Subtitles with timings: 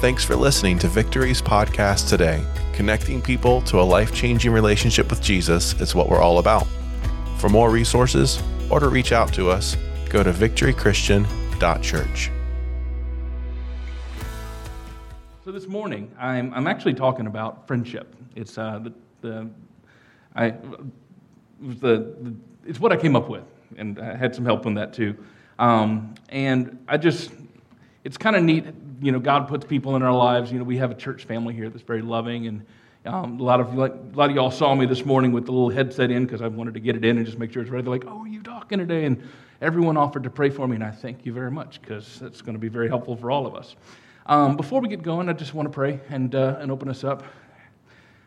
[0.00, 2.42] Thanks for listening to Victory's podcast today.
[2.72, 6.66] Connecting people to a life changing relationship with Jesus is what we're all about.
[7.36, 9.76] For more resources or to reach out to us,
[10.08, 12.30] go to victorychristian.church.
[15.44, 18.16] So this morning, I'm, I'm actually talking about friendship.
[18.34, 19.50] It's uh, the, the
[20.34, 20.48] I
[21.60, 23.44] the, the it's what I came up with,
[23.76, 25.14] and I had some help on that too.
[25.58, 27.32] Um, and I just
[28.02, 28.64] it's kind of neat,
[29.00, 29.18] you know.
[29.18, 30.52] God puts people in our lives.
[30.52, 32.66] You know, we have a church family here that's very loving, and
[33.06, 35.70] um, a lot of a lot of y'all saw me this morning with the little
[35.70, 37.82] headset in because I wanted to get it in and just make sure it's ready.
[37.82, 39.22] They're like, "Oh, are you talking today?" And
[39.60, 42.54] everyone offered to pray for me, and I thank you very much because that's going
[42.54, 43.76] to be very helpful for all of us.
[44.26, 47.02] Um, before we get going, I just want to pray and, uh, and open us
[47.02, 47.24] up.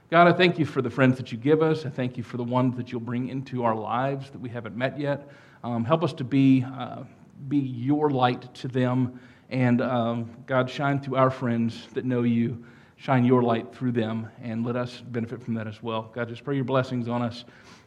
[0.09, 1.85] God, I thank you for the friends that you give us.
[1.85, 4.75] I thank you for the ones that you'll bring into our lives that we haven't
[4.75, 5.29] met yet.
[5.63, 7.03] Um, help us to be, uh,
[7.47, 9.19] be your light to them.
[9.53, 12.65] And um, God, shine through our friends that know you.
[12.97, 16.09] Shine your light through them and let us benefit from that as well.
[16.13, 17.45] God, just pray your blessings on us.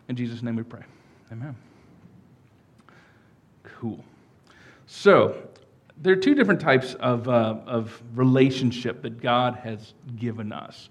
[0.08, 0.82] In Jesus' name we pray.
[1.32, 1.56] Amen.
[3.64, 4.04] Cool.
[4.86, 5.36] So,
[6.00, 10.88] there are two different types of, uh, of relationship that God has given us.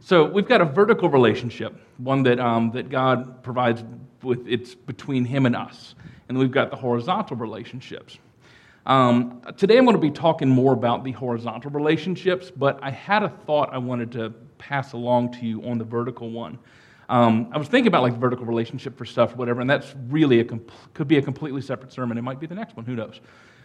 [0.00, 3.82] So we've got a vertical relationship, one that, um, that God provides
[4.22, 5.94] with it's between Him and us,
[6.28, 8.18] and we've got the horizontal relationships.
[8.86, 13.22] Um, today I'm going to be talking more about the horizontal relationships, but I had
[13.22, 16.58] a thought I wanted to pass along to you on the vertical one.
[17.08, 20.40] Um, I was thinking about like the vertical relationship for stuff, whatever, and that's really
[20.40, 22.18] a could be a completely separate sermon.
[22.18, 22.84] It might be the next one.
[22.84, 23.20] Who knows?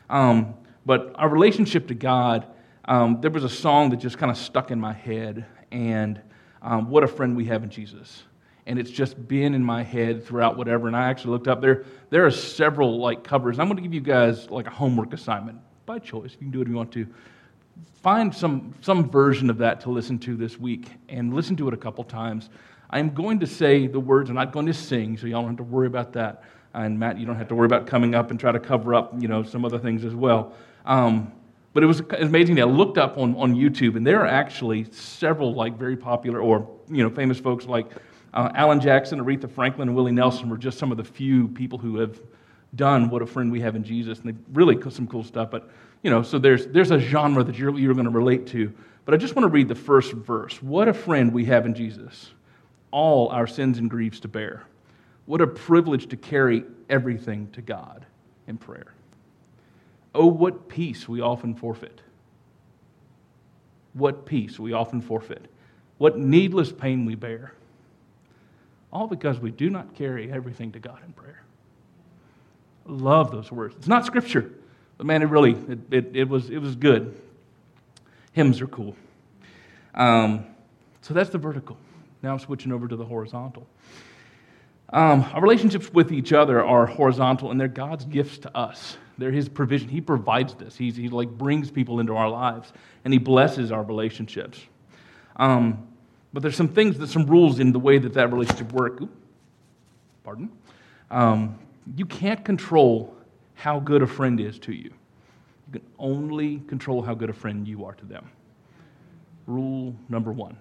[0.10, 0.54] Um,
[0.86, 2.48] but our relationship to God,
[2.86, 6.22] um, there was a song that just kind of stuck in my head, and
[6.62, 8.24] um, what a friend we have in Jesus.
[8.66, 10.88] And it's just been in my head throughout whatever.
[10.88, 11.86] And I actually looked up there.
[12.10, 13.60] There are several like covers.
[13.60, 16.32] I'm going to give you guys like a homework assignment by choice.
[16.32, 17.08] You can do it if you want to.
[18.02, 21.74] Find some some version of that to listen to this week, and listen to it
[21.74, 22.50] a couple times.
[22.90, 24.30] I am going to say the words.
[24.30, 26.44] I'm not going to sing, so y'all don't have to worry about that.
[26.74, 29.14] And Matt, you don't have to worry about coming up and try to cover up,
[29.20, 30.54] you know, some other things as well.
[30.86, 31.32] Um,
[31.74, 32.60] but it was amazing.
[32.62, 36.70] I looked up on, on YouTube, and there are actually several like very popular or
[36.90, 37.88] you know famous folks like
[38.34, 41.78] uh, Alan Jackson, Aretha Franklin, and Willie Nelson were just some of the few people
[41.78, 42.20] who have
[42.76, 45.52] done what a friend we have in Jesus, and they really some cool stuff.
[45.52, 45.70] But
[46.02, 48.74] you know, so there's there's a genre that you're you're going to relate to.
[49.06, 50.62] But I just want to read the first verse.
[50.62, 52.32] What a friend we have in Jesus,
[52.92, 54.64] all our sins and griefs to bear.
[55.26, 58.06] What a privilege to carry everything to God
[58.48, 58.94] in prayer.
[60.16, 62.02] Oh, what peace we often forfeit.
[63.94, 65.46] What peace we often forfeit.
[65.98, 67.54] What needless pain we bear.
[68.94, 71.42] All because we do not carry everything to God in prayer.
[72.86, 73.76] Love those words.
[73.76, 74.52] It's not scripture,
[74.98, 77.20] but man, it really, it, it, it was, it was good.
[78.34, 78.96] Hymns are cool.
[79.96, 80.46] Um,
[81.02, 81.76] so that's the vertical.
[82.22, 83.68] Now I'm switching over to the horizontal.
[84.90, 88.98] Um, our relationships with each other are horizontal, and they're God's gifts to us.
[89.18, 89.90] They're His provision.
[89.90, 90.78] He provides this.
[90.78, 92.72] He's, he like brings people into our lives,
[93.04, 94.62] and He blesses our relationships.
[95.36, 95.88] Um,
[96.34, 99.00] but there's some things, that some rules in the way that that relationship work.
[99.02, 99.14] Oops,
[100.24, 100.50] pardon.
[101.12, 101.60] Um,
[101.96, 103.16] you can't control
[103.54, 104.92] how good a friend is to you.
[105.68, 108.30] You can only control how good a friend you are to them.
[109.46, 110.58] Rule number one.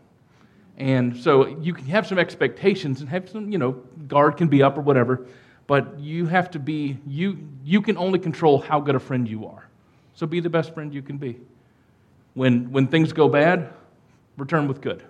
[0.77, 3.73] And so you can have some expectations and have some, you know,
[4.09, 5.27] guard can be up or whatever,
[5.67, 9.47] but you have to be, you, you can only control how good a friend you
[9.47, 9.69] are.
[10.15, 11.39] So be the best friend you can be.
[12.35, 13.73] When, when things go bad,
[14.37, 15.03] return with good.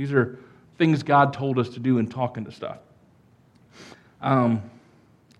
[0.00, 0.38] These are
[0.78, 2.78] things God told us to do in talking to stuff.
[4.22, 4.62] Um,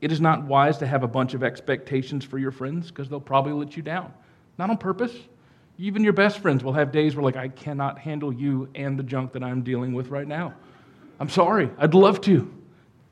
[0.02, 3.20] it is not wise to have a bunch of expectations for your friends because they'll
[3.20, 4.12] probably let you down.
[4.58, 5.14] Not on purpose,
[5.78, 9.02] even your best friends will have days where, like, I cannot handle you and the
[9.02, 10.52] junk that I'm dealing with right now.
[11.18, 11.70] I'm sorry.
[11.78, 12.52] I'd love to.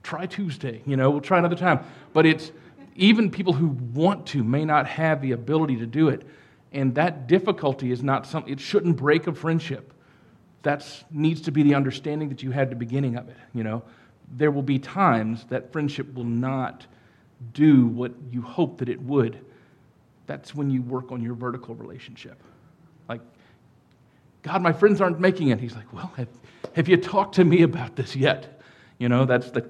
[0.02, 1.80] Try Tuesday, you know, we'll try another time.
[2.12, 2.52] But it's
[2.94, 6.26] even people who want to may not have the ability to do it.
[6.72, 9.94] And that difficulty is not something, it shouldn't break a friendship.
[10.68, 13.82] That needs to be the understanding that you had the beginning of it, you know.
[14.36, 16.84] There will be times that friendship will not
[17.54, 19.40] do what you hope that it would.
[20.26, 22.42] That's when you work on your vertical relationship.
[23.08, 23.22] Like,
[24.42, 25.58] God, my friends aren't making it.
[25.58, 26.28] He's like, Well, have,
[26.74, 28.60] have you talked to me about this yet?
[28.98, 29.66] You know, that's the,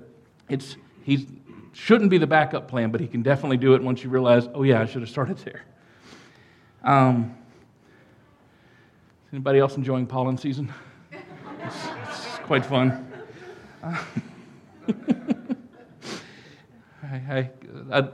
[0.48, 0.74] it's,
[1.04, 1.28] he
[1.74, 4.64] shouldn't be the backup plan, but he can definitely do it once you realize, oh,
[4.64, 5.62] yeah, I should have started there.
[6.82, 7.36] Um,
[9.32, 10.72] anybody else enjoying pollen season?
[12.48, 13.06] Quite fun.
[13.82, 14.04] Uh,
[17.30, 17.50] I,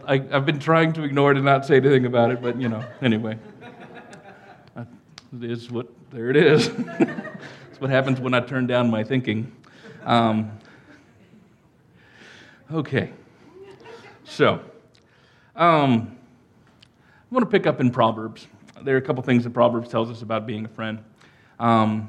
[0.07, 2.69] I, have been trying to ignore it and not say anything about it, but you
[2.69, 3.39] know, anyway
[5.43, 6.69] is what, there it is.
[6.77, 9.51] That's what happens when I turn down my thinking.
[10.05, 10.59] Um,
[12.73, 13.11] okay.
[14.25, 14.61] So,
[15.57, 16.17] um,
[17.31, 18.47] I want to pick up in Proverbs.
[18.83, 21.03] There are a couple things that Proverbs tells us about being a friend.
[21.59, 22.09] Um,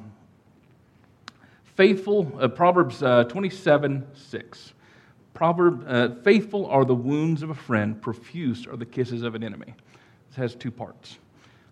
[1.76, 4.74] faithful, uh, Proverbs uh, 27 6.
[5.34, 9.44] Proverb, uh, faithful are the wounds of a friend, profuse are the kisses of an
[9.44, 9.74] enemy.
[10.30, 11.18] This has two parts.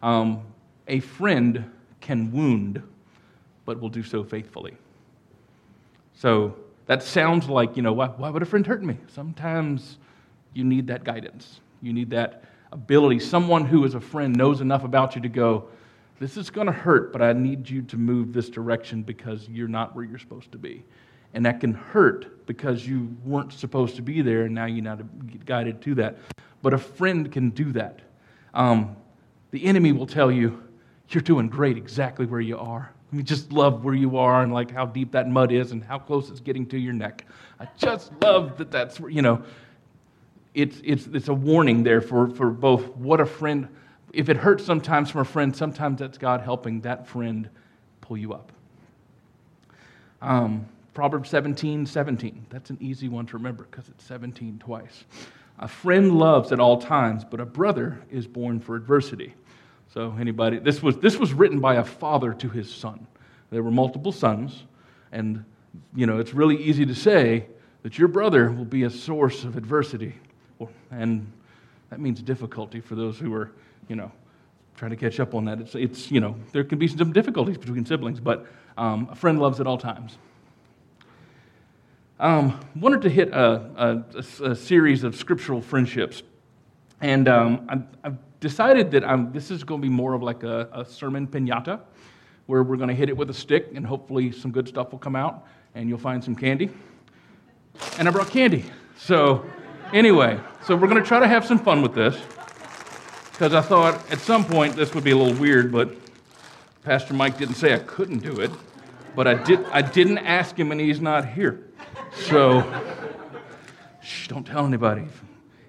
[0.01, 0.41] Um,
[0.87, 1.71] a friend
[2.01, 2.83] can wound,
[3.65, 4.75] but will do so faithfully.
[6.13, 6.55] So
[6.87, 8.97] that sounds like, you know, why, why would a friend hurt me?
[9.07, 9.97] Sometimes
[10.53, 11.61] you need that guidance.
[11.81, 13.19] You need that ability.
[13.19, 15.69] Someone who is a friend knows enough about you to go,
[16.23, 19.67] this is going to hurt, but I need you to move this direction because you're
[19.67, 20.85] not where you're supposed to be.
[21.33, 25.01] And that can hurt because you weren't supposed to be there and now you're not
[25.45, 26.19] guided to that.
[26.61, 27.99] But a friend can do that.
[28.53, 28.95] Um,
[29.51, 30.63] the enemy will tell you,
[31.09, 32.93] you're doing great exactly where you are.
[33.11, 35.83] I mean, just love where you are and like how deep that mud is and
[35.83, 37.25] how close it's getting to your neck.
[37.59, 39.43] I just love that that's where, you know,
[40.53, 43.67] it's, it's, it's a warning there for, for both what a friend,
[44.13, 47.49] if it hurts sometimes from a friend, sometimes that's God helping that friend
[48.01, 48.51] pull you up.
[50.21, 52.45] Um, Proverbs 17, 17.
[52.49, 55.03] That's an easy one to remember because it's 17 twice.
[55.59, 59.33] A friend loves at all times, but a brother is born for adversity.
[59.93, 63.05] So anybody, this was, this was written by a father to his son.
[63.49, 64.63] There were multiple sons,
[65.11, 65.43] and
[65.95, 67.47] you know, it's really easy to say
[67.83, 70.15] that your brother will be a source of adversity.
[70.91, 71.31] And
[71.89, 73.51] that means difficulty for those who are,
[73.87, 74.11] you know,
[74.75, 75.59] trying to catch up on that.
[75.59, 78.45] It's, it's you know, there can be some difficulties between siblings, but
[78.77, 80.17] um, a friend loves at all times.
[82.19, 86.23] Um, wanted to hit a, a, a, series of scriptural friendships.
[87.01, 90.43] And um, I've, I've, decided that I'm, this is going to be more of like
[90.43, 91.79] a, a sermon pinata,
[92.45, 94.99] where we're going to hit it with a stick, and hopefully some good stuff will
[94.99, 96.69] come out, and you'll find some candy.
[97.97, 98.65] And I brought candy.
[98.97, 99.45] So,
[99.93, 102.17] anyway, so we're going to try to have some fun with this,
[103.43, 105.93] because I thought at some point this would be a little weird, but
[106.85, 108.49] Pastor Mike didn't say I couldn't do it,
[109.17, 111.67] but I, did, I didn't ask him, and he's not here.
[112.13, 112.63] So,
[114.01, 115.03] shh, don't tell anybody.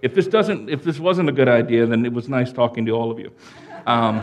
[0.03, 2.93] If this doesn't, if this wasn't a good idea, then it was nice talking to
[2.93, 3.33] all of you.
[3.89, 4.23] Um,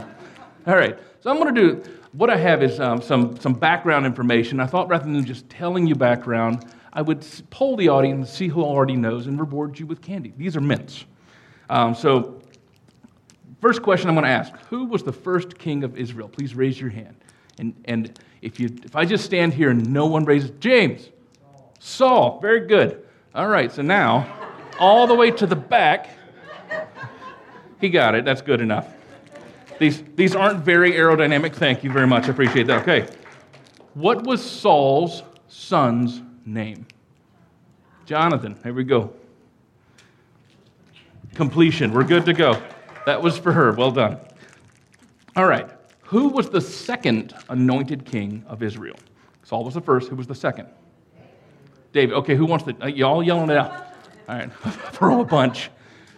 [0.66, 4.06] all right, so I'm going to do what I have is um, some some background
[4.06, 4.62] information.
[4.62, 8.64] I thought rather than just telling you background, I would poll the audience, see who
[8.64, 10.34] already knows, and reward you with candy.
[10.38, 11.04] These are mints.
[11.70, 12.41] Um, so,
[13.62, 16.28] first question I'm going to ask: Who was the first king of Israel?
[16.28, 17.16] Please raise your hand.
[17.58, 21.10] And and if you if I just stand here and no one raises, James.
[21.84, 23.04] Saul, very good.
[23.34, 24.32] All right, so now,
[24.80, 26.12] all the way to the back,
[27.80, 28.24] he got it.
[28.24, 28.94] That's good enough.
[29.80, 31.56] These, these aren't very aerodynamic.
[31.56, 32.26] Thank you very much.
[32.26, 32.84] I appreciate that.
[32.84, 33.08] Okay.
[33.96, 36.86] What was Saul's son's name?
[38.06, 38.56] Jonathan.
[38.62, 39.12] Here we go.
[41.34, 41.92] Completion.
[41.94, 42.62] We're good to go.
[43.06, 43.72] That was for her.
[43.74, 44.18] Well done.
[45.36, 45.70] All right.
[46.04, 48.98] Who was the second anointed king of Israel?
[49.44, 50.10] Saul was the first.
[50.10, 50.68] Who was the second?
[51.94, 52.16] David.
[52.16, 52.76] Okay, who wants to?
[52.82, 53.72] Uh, y'all yelling it out.
[54.28, 54.52] All right,
[54.94, 55.70] throw a bunch.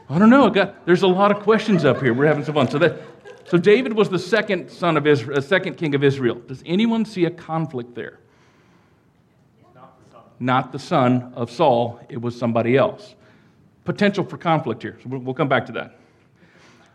[0.10, 0.48] I don't know.
[0.48, 2.14] I Got, there's a lot of questions up here.
[2.14, 2.70] We're having some fun.
[2.70, 3.02] So, that,
[3.46, 6.36] so David was the second son of Israel, uh, second king of Israel.
[6.36, 8.20] Does anyone see a conflict there?
[10.40, 12.02] Not the, son of Saul.
[12.10, 13.16] It was somebody else.
[13.86, 14.98] Potential for conflict here.
[15.02, 15.98] So we'll come back to that.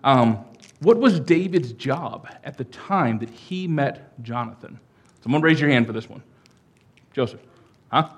[0.09, 0.43] Um,
[0.81, 4.81] what was David's job at the time that he met Jonathan?
[5.23, 6.23] Someone raise your hand for this one.
[7.12, 7.43] Joseph.
[7.93, 8.09] Huh?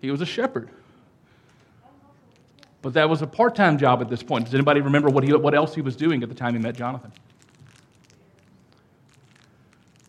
[0.00, 0.70] He was a shepherd.
[2.80, 4.44] But that was a part time job at this point.
[4.44, 6.76] Does anybody remember what, he, what else he was doing at the time he met
[6.76, 7.10] Jonathan?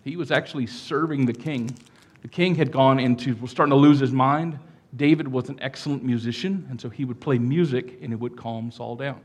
[0.03, 1.75] He was actually serving the king.
[2.21, 4.59] The king had gone into, was starting to lose his mind.
[4.95, 8.69] David was an excellent musician, and so he would play music and it would calm
[8.69, 9.19] Saul down.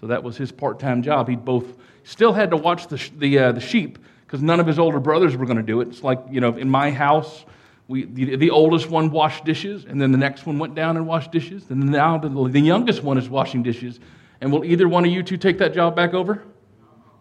[0.00, 1.28] So that was his part time job.
[1.28, 1.64] He both
[2.04, 5.36] still had to watch the, the, uh, the sheep because none of his older brothers
[5.36, 5.88] were going to do it.
[5.88, 7.44] It's like, you know, in my house,
[7.88, 11.06] we, the, the, oldest one washed dishes, and then the next one went down and
[11.06, 13.98] washed dishes, and now the, the youngest one is washing dishes.
[14.42, 16.44] And will either one of you two take that job back over?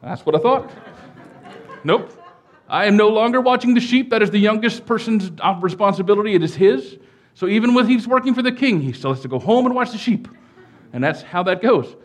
[0.03, 0.69] That's what I thought.
[1.83, 2.11] nope.
[2.69, 4.09] I am no longer watching the sheep.
[4.09, 5.31] That is the youngest person's
[5.61, 6.35] responsibility.
[6.35, 6.97] It is his.
[7.33, 9.73] So even when he's working for the king, he still has to go home and
[9.73, 10.27] watch the sheep.
[10.91, 11.95] And that's how that goes.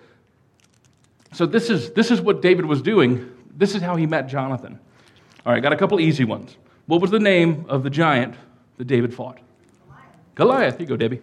[1.33, 3.31] So this is, this is what David was doing.
[3.57, 4.79] This is how he met Jonathan.
[5.45, 6.57] All right, got a couple easy ones.
[6.87, 8.35] What was the name of the giant
[8.77, 9.39] that David fought?
[9.87, 10.05] Goliath.
[10.35, 10.81] Goliath.
[10.81, 11.21] You go, Debbie.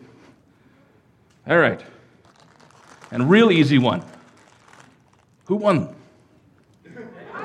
[1.47, 1.81] All right.
[3.11, 4.03] And real easy one.
[5.45, 5.95] Who won?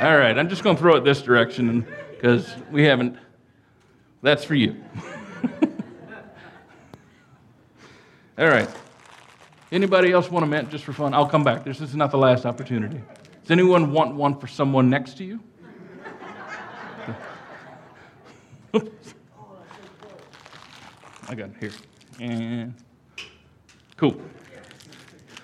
[0.00, 3.16] All right, I'm just going to throw it this direction because we haven't.
[4.22, 4.82] That's for you.
[8.38, 8.68] All right.
[9.74, 11.12] Anybody else want a mint just for fun?
[11.14, 11.64] I'll come back.
[11.64, 13.02] This is not the last opportunity.
[13.42, 15.40] Does anyone want one for someone next to you?
[21.28, 21.72] I got it here.
[22.20, 22.72] And
[23.96, 24.14] cool.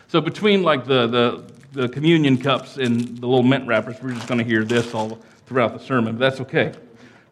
[0.06, 4.28] So between like the, the, the communion cups and the little mint wrappers, we're just
[4.28, 6.16] going to hear this all throughout the sermon.
[6.16, 6.72] But that's okay.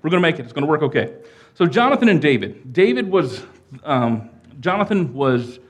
[0.02, 0.42] We're going to make it.
[0.42, 1.14] It's going to work okay.
[1.54, 2.72] So Jonathan and David.
[2.72, 3.44] David was
[3.84, 5.60] um, Jonathan was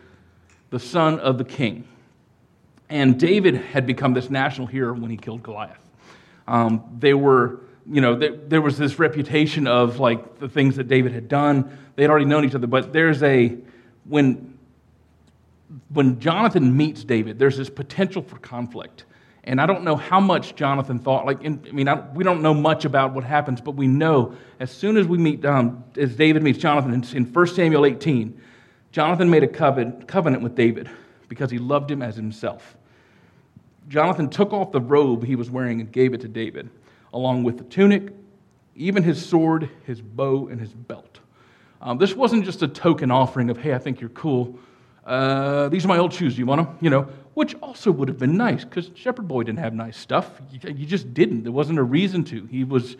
[0.70, 1.86] the son of the king,
[2.88, 5.78] and David had become this national hero when he killed Goliath.
[6.46, 10.88] Um, they were, you know, there, there was this reputation of like the things that
[10.88, 11.78] David had done.
[11.96, 13.56] They had already known each other, but there's a
[14.04, 14.58] when
[15.90, 19.04] when Jonathan meets David, there's this potential for conflict.
[19.44, 21.24] And I don't know how much Jonathan thought.
[21.24, 24.34] Like, in, I mean, I, we don't know much about what happens, but we know
[24.60, 28.40] as soon as we meet, um, as David meets Jonathan in, in 1 Samuel 18,
[28.92, 30.88] Jonathan made a covenant with David
[31.28, 32.76] because he loved him as himself.
[33.88, 36.68] Jonathan took off the robe he was wearing and gave it to David,
[37.12, 38.12] along with the tunic,
[38.74, 41.20] even his sword, his bow, and his belt.
[41.80, 44.58] Um, this wasn't just a token offering of, hey, I think you're cool.
[45.06, 46.34] Uh, these are my old shoes.
[46.34, 46.76] Do you want them?
[46.80, 50.40] You know, which also would have been nice because Shepherd Boy didn't have nice stuff.
[50.50, 51.44] You, you, just didn't.
[51.44, 52.44] There wasn't a reason to.
[52.46, 52.96] He was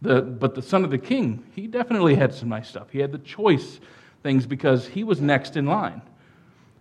[0.00, 2.90] the, but the son of the king, he definitely had some nice stuff.
[2.90, 3.80] He had the choice
[4.22, 6.02] things because he was next in line.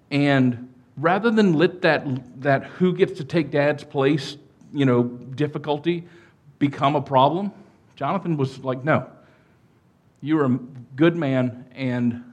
[0.09, 4.37] And rather than let that, that who gets to take dad's place,
[4.73, 6.05] you know, difficulty
[6.59, 7.51] become a problem,
[7.95, 9.09] Jonathan was like, no,
[10.21, 10.59] you're a
[10.95, 12.23] good man and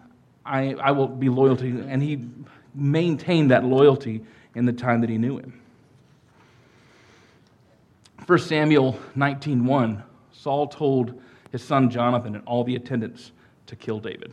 [0.45, 1.87] I, I will be loyal to you.
[1.89, 2.27] And he
[2.75, 4.23] maintained that loyalty
[4.55, 5.61] in the time that he knew him.
[8.27, 13.33] 1 Samuel 19:1, Saul told his son Jonathan and all the attendants
[13.67, 14.33] to kill David.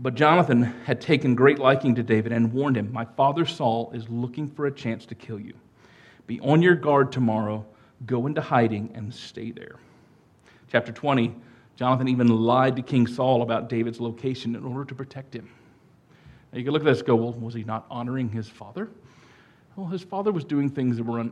[0.00, 4.08] But Jonathan had taken great liking to David and warned him, My father Saul is
[4.08, 5.54] looking for a chance to kill you.
[6.28, 7.66] Be on your guard tomorrow,
[8.06, 9.76] go into hiding, and stay there.
[10.70, 11.34] Chapter 20
[11.76, 15.48] Jonathan even lied to King Saul about David's location in order to protect him.
[16.52, 18.90] Now you can look at this and go, well, was he not honoring his father?
[19.76, 21.24] Well, his father was doing things that were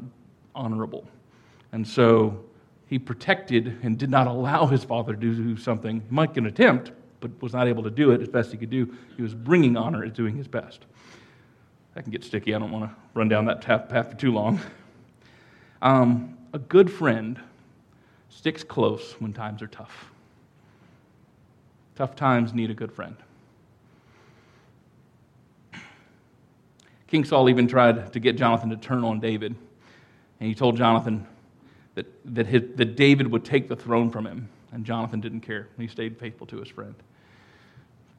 [0.55, 1.09] honorable.
[1.73, 2.45] And so
[2.87, 6.01] he protected and did not allow his father to do something.
[6.01, 8.57] He might get an attempt, but was not able to do it as best he
[8.57, 8.95] could do.
[9.17, 10.85] He was bringing honor as doing his best.
[11.95, 12.55] That can get sticky.
[12.55, 14.61] I don't want to run down that path for too long.
[15.83, 17.41] Um, a good friend
[18.29, 20.11] sticks close when times are tough.
[21.95, 23.17] Tough times need a good friend.
[27.07, 29.55] King Saul even tried to get Jonathan to turn on David.
[30.41, 31.27] And he told Jonathan
[31.95, 34.49] that, that, his, that David would take the throne from him.
[34.77, 35.69] And Jonathan didn't care.
[35.77, 36.95] He stayed faithful to his friend.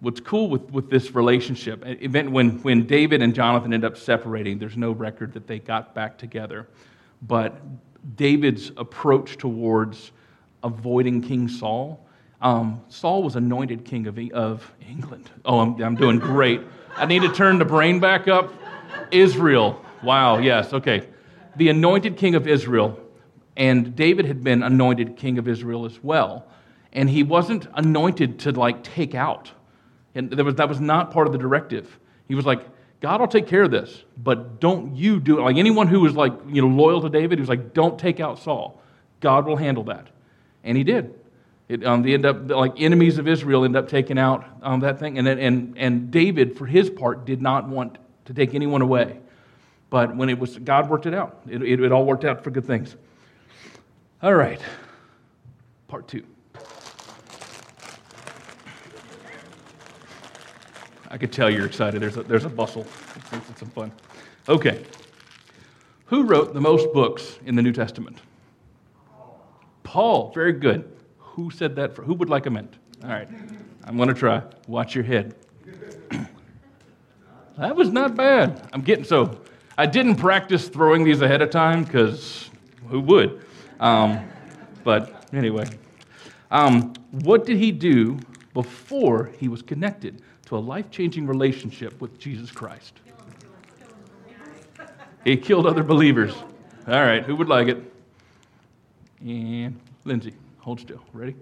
[0.02, 4.60] What's cool with, with this relationship, event when, when David and Jonathan end up separating,
[4.60, 6.68] there's no record that they got back together.
[7.22, 7.56] But
[8.18, 10.12] David's approach towards
[10.62, 12.04] avoiding King Saul
[12.42, 15.30] um, Saul was anointed king of, of England.
[15.44, 16.62] Oh, I'm, I'm doing great.
[16.96, 18.54] I need to turn the brain back up.
[19.12, 19.84] Israel.
[20.04, 21.08] Wow, yes, okay.
[21.56, 23.00] The anointed king of Israel,
[23.58, 26.46] and David had been anointed king of Israel as well.
[26.94, 29.52] And he wasn't anointed to like take out.
[30.16, 32.00] And was, that was not part of the directive.
[32.28, 32.62] He was like,
[33.02, 35.42] God will take care of this, but don't you do it.
[35.42, 38.40] Like anyone who was like, you know, loyal to David, was like, don't take out
[38.40, 38.82] Saul.
[39.20, 40.08] God will handle that.
[40.64, 41.14] And he did.
[41.68, 45.00] It, um, they end up, like enemies of Israel, end up taking out um, that
[45.00, 45.18] thing.
[45.18, 49.20] And, and, and David, for his part, did not want to take anyone away.
[49.90, 51.42] But when it was, God worked it out.
[51.48, 52.96] It, it, it all worked out for good things.
[54.24, 54.60] All right,
[55.88, 56.24] part two.
[61.10, 62.02] I could tell you're excited.
[62.02, 62.88] There's a, there's a bustle.
[63.16, 63.92] It's, it's some fun.
[64.50, 64.84] Okay.
[66.06, 68.18] Who wrote the most books in the New Testament?
[69.84, 70.32] Paul.
[70.34, 70.92] Very good.
[71.20, 71.96] Who said that?
[71.96, 72.74] For, who would like a mint?
[73.04, 73.30] All right,
[73.84, 74.42] I'm going to try.
[74.68, 75.36] Watch your head.
[77.58, 78.68] that was not bad.
[78.74, 79.42] I'm getting so.
[79.78, 82.50] I didn't practice throwing these ahead of time because
[82.90, 83.44] who would?
[83.80, 84.28] Um,
[84.84, 85.66] but anyway,
[86.52, 88.20] um, what did he do
[88.54, 92.94] before he was connected to a life changing relationship with Jesus Christ?
[95.24, 96.34] He killed other believers.
[96.88, 97.94] All right, who would like it?
[99.20, 100.34] And Lindsay.
[100.60, 101.04] Hold still.
[101.14, 101.36] Ready?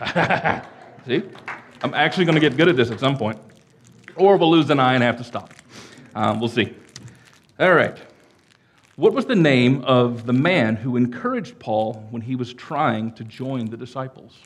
[1.06, 1.22] See?
[1.82, 3.38] I'm actually going to get good at this at some point.
[4.16, 5.52] Or we'll lose an eye and have to stop.
[6.14, 6.74] Um, we'll see.
[7.60, 7.98] All right.
[8.96, 13.24] What was the name of the man who encouraged Paul when he was trying to
[13.24, 14.38] join the disciples?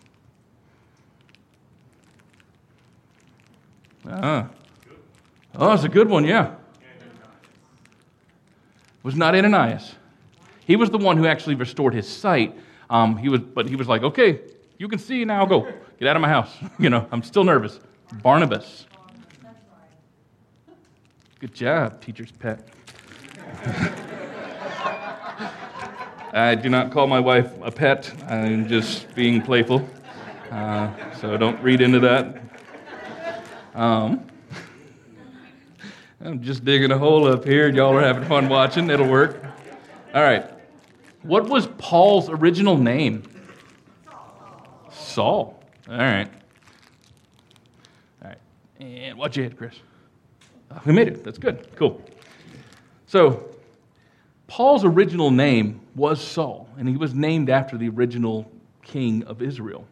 [4.09, 4.49] Ah.
[5.55, 6.55] Oh, it's a good one, yeah.
[6.81, 6.89] It
[9.03, 9.97] was not Ananias.
[10.65, 12.59] He was the one who actually restored his sight.
[12.89, 14.41] Um, he was, but he was like, okay,
[14.79, 15.71] you can see now, go.
[15.99, 16.55] Get out of my house.
[16.79, 17.81] you know, I'm still nervous.
[18.23, 18.87] Barnabas.
[21.39, 22.67] Good job, teacher's pet.
[26.33, 28.13] I do not call my wife a pet.
[28.29, 29.89] I'm just being playful.
[30.51, 32.43] Uh, so don't read into that.
[33.75, 34.27] Um,
[36.21, 37.69] I'm just digging a hole up here.
[37.69, 38.91] Y'all are having fun watching.
[38.91, 39.43] It'll work.
[40.15, 40.45] All right.
[41.23, 43.23] What was Paul's original name?
[44.91, 45.63] Saul.
[45.89, 46.31] All right.
[48.23, 48.39] All right.
[48.81, 49.77] And watch your head, Chris.
[50.71, 51.25] Oh, we made it.
[51.25, 51.75] That's good.
[51.77, 52.03] Cool.
[53.07, 53.49] So,
[54.49, 58.51] Paul's original name was Saul, and he was named after the original
[58.83, 59.87] king of Israel.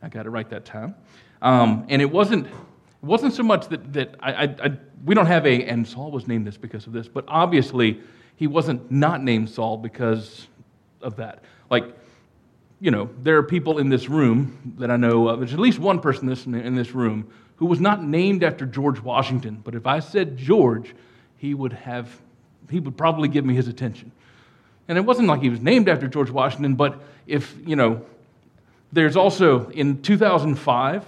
[0.00, 0.94] I got it right that time.
[1.42, 2.52] Um, and it wasn't, it
[3.02, 4.72] wasn't so much that, that I, I,
[5.04, 8.00] we don't have a, and Saul was named this because of this, but obviously
[8.36, 10.46] he wasn't not named Saul because
[11.02, 11.42] of that.
[11.68, 11.96] Like,
[12.80, 15.80] you know, there are people in this room that I know of, there's at least
[15.80, 19.98] one person in this room who was not named after George Washington, but if I
[19.98, 20.94] said George,
[21.36, 22.08] he would have
[22.70, 24.12] he would probably give me his attention.
[24.88, 28.04] And it wasn't like he was named after George Washington, but if, you know,
[28.92, 31.04] there's also in 2005,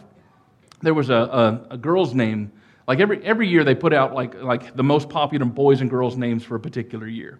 [0.82, 2.52] there was a, a, a girl's name.
[2.86, 6.16] Like every, every year, they put out like, like the most popular boys and girls'
[6.16, 7.38] names for a particular year.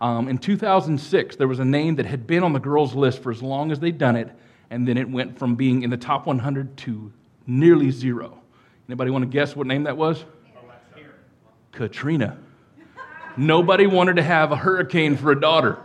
[0.00, 3.30] Um, in 2006, there was a name that had been on the girls' list for
[3.30, 4.30] as long as they'd done it,
[4.70, 7.12] and then it went from being in the top 100 to
[7.46, 8.40] nearly zero.
[8.88, 10.24] Anybody want to guess what name that was?
[11.72, 12.38] Katrina.
[13.40, 15.78] Nobody wanted to have a hurricane for a daughter.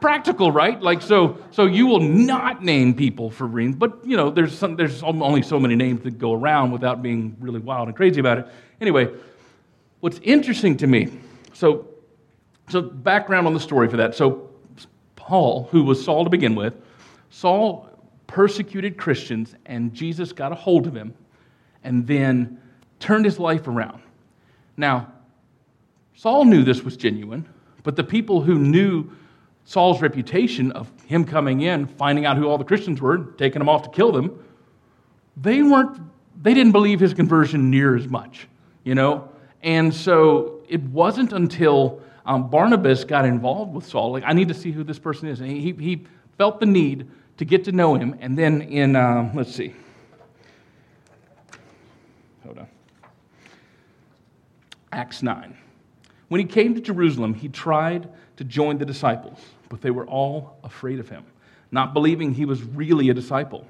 [0.00, 0.82] Practical, right?
[0.82, 4.74] Like so, so you will not name people for reasons, but you know, there's some,
[4.74, 8.38] there's only so many names that go around without being really wild and crazy about
[8.38, 8.48] it.
[8.80, 9.08] Anyway,
[10.00, 11.20] what's interesting to me,
[11.52, 11.86] so,
[12.68, 14.16] so background on the story for that.
[14.16, 14.50] So
[15.14, 16.74] Paul, who was Saul to begin with,
[17.30, 17.88] Saul
[18.26, 21.14] persecuted Christians, and Jesus got a hold of him,
[21.84, 22.60] and then
[22.98, 24.00] turned his life around.
[24.76, 25.12] Now,
[26.14, 27.48] Saul knew this was genuine,
[27.82, 29.10] but the people who knew
[29.64, 33.68] Saul's reputation of him coming in, finding out who all the Christians were, taking them
[33.68, 34.42] off to kill them,
[35.36, 36.00] they weren't
[36.42, 38.48] they didn't believe his conversion near as much,
[38.82, 39.28] you know?
[39.62, 44.54] And so it wasn't until um, Barnabas got involved with Saul, like, I need to
[44.54, 45.40] see who this person is.
[45.40, 46.04] And he, he
[46.36, 48.16] felt the need to get to know him.
[48.20, 49.74] And then in, um, let's see,
[52.44, 52.68] hold on.
[54.94, 55.56] Acts 9.
[56.28, 60.56] When he came to Jerusalem, he tried to join the disciples, but they were all
[60.62, 61.24] afraid of him,
[61.70, 63.66] not believing he was really a disciple.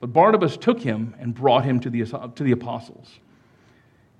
[0.00, 3.20] But Barnabas took him and brought him to the, to the apostles.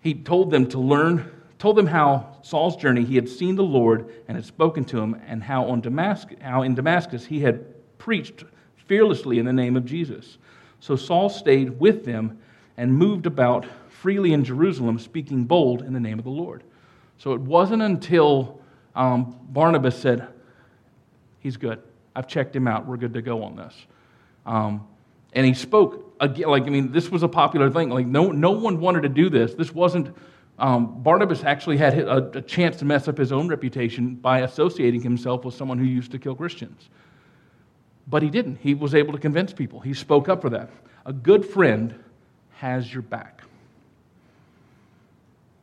[0.01, 4.09] He told them to learn, told them how Saul's journey he had seen the Lord
[4.29, 7.65] and had spoken to him, and how, on Damascus, how in Damascus he had
[7.99, 8.45] preached
[8.87, 10.39] fearlessly in the name of Jesus.
[10.79, 12.39] So Saul stayed with them
[12.77, 13.67] and moved about
[14.03, 16.65] freely in Jerusalem, speaking bold in the name of the Lord.
[17.19, 18.61] So it wasn't until
[18.97, 20.27] um, Barnabas said,
[21.38, 21.81] He's good.
[22.15, 22.87] I've checked him out.
[22.87, 23.75] We're good to go on this.
[24.45, 24.87] Um,
[25.33, 26.49] and he spoke again.
[26.49, 27.91] Like I mean, this was a popular thing.
[27.91, 29.55] Like no, no one wanted to do this.
[29.55, 30.15] This wasn't.
[30.59, 35.01] Um, Barnabas actually had a, a chance to mess up his own reputation by associating
[35.01, 36.91] himself with someone who used to kill Christians.
[38.07, 38.57] But he didn't.
[38.57, 39.81] He was able to convince people.
[39.81, 40.71] He spoke up for that.
[41.07, 41.95] A good friend
[42.51, 43.43] has your back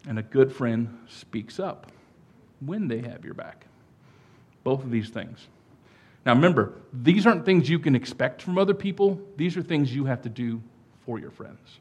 [0.10, 1.92] and a good friend speaks up
[2.62, 3.68] when they have your back.
[4.64, 5.48] Both of these things.
[6.26, 10.06] Now remember, these aren't things you can expect from other people, these are things you
[10.06, 10.62] have to do
[11.06, 11.80] for your friends.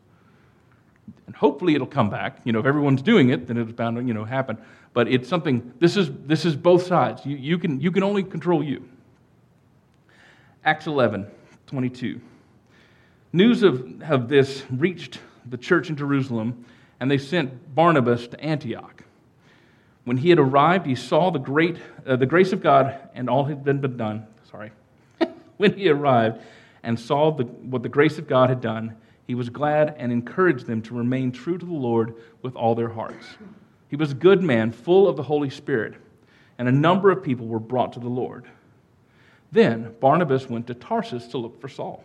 [1.26, 2.40] And hopefully it'll come back.
[2.44, 4.58] You know, if everyone's doing it, then it's bound to, you know, happen.
[4.92, 7.24] But it's something, this is, this is both sides.
[7.24, 8.86] You, you, can, you can only control you.
[10.64, 11.26] Acts 11,
[11.66, 12.20] 22.
[13.32, 16.66] News of, of this reached the church in Jerusalem,
[17.00, 19.04] and they sent Barnabas to Antioch.
[20.04, 23.44] When he had arrived, he saw the, great, uh, the grace of God and all
[23.44, 24.26] had been done.
[24.50, 24.72] Sorry.
[25.58, 26.40] when he arrived
[26.82, 30.66] and saw the, what the grace of God had done, he was glad and encouraged
[30.66, 33.26] them to remain true to the Lord with all their hearts.
[33.88, 35.94] He was a good man, full of the Holy Spirit,
[36.56, 38.46] and a number of people were brought to the Lord.
[39.52, 42.02] Then Barnabas went to Tarsus to look for Saul.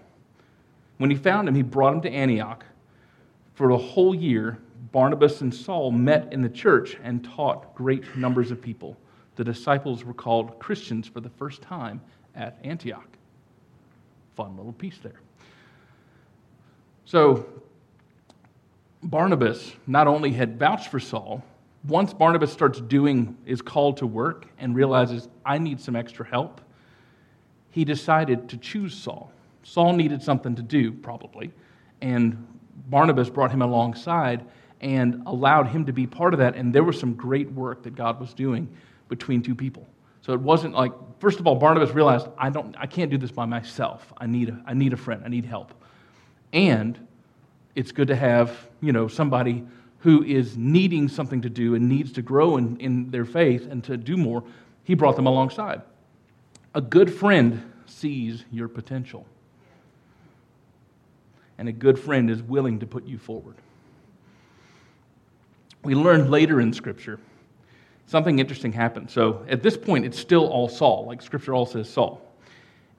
[0.98, 2.66] When he found him, he brought him to Antioch.
[3.56, 4.60] For a whole year,
[4.92, 8.98] Barnabas and Saul met in the church and taught great numbers of people.
[9.36, 12.02] The disciples were called Christians for the first time
[12.36, 13.08] at Antioch.
[14.36, 15.22] Fun little piece there.
[17.06, 17.46] So,
[19.02, 21.44] Barnabas not only had vouched for Saul,
[21.88, 26.62] once Barnabas starts doing, is called to work and realizes, I need some extra help,
[27.70, 29.32] he decided to choose Saul.
[29.64, 31.52] Saul needed something to do, probably,
[32.02, 32.48] and
[32.90, 34.46] Barnabas brought him alongside
[34.84, 36.56] and allowed him to be part of that.
[36.56, 38.68] And there was some great work that God was doing
[39.08, 39.88] between two people.
[40.22, 43.32] So it wasn't like, first of all, Barnabas realized, I, don't, I can't do this
[43.32, 44.14] by myself.
[44.18, 45.24] I need, a, I need a friend.
[45.26, 45.74] I need help.
[46.52, 47.08] And
[47.76, 49.64] it's good to have, you know, somebody
[50.00, 53.84] who is needing something to do and needs to grow in, in their faith and
[53.86, 54.44] to do more.
[54.84, 55.82] He brought them alongside.
[56.76, 59.26] A good friend sees your potential
[61.58, 63.56] and a good friend is willing to put you forward.
[65.84, 67.20] We learn later in Scripture
[68.06, 69.10] something interesting happened.
[69.10, 72.22] So at this point, it's still all Saul, like Scripture all says Saul.